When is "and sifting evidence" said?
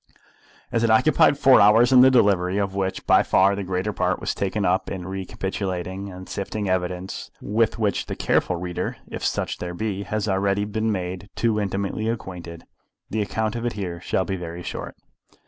6.11-7.29